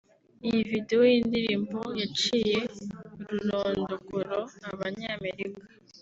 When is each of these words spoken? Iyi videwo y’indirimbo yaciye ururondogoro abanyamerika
Iyi 0.47 0.61
videwo 0.71 1.03
y’indirimbo 1.11 1.79
yaciye 2.01 2.57
ururondogoro 3.23 4.39
abanyamerika 4.71 5.61